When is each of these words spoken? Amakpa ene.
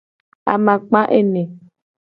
Amakpa 0.53 1.01
ene. 1.19 1.43